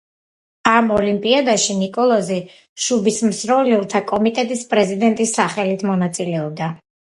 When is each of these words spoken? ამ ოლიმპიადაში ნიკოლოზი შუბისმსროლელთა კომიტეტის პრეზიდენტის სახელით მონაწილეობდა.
ამ 0.69 0.87
ოლიმპიადაში 0.95 1.75
ნიკოლოზი 1.81 2.37
შუბისმსროლელთა 2.87 4.03
კომიტეტის 4.13 4.67
პრეზიდენტის 4.75 5.37
სახელით 5.41 5.89
მონაწილეობდა. 5.93 6.75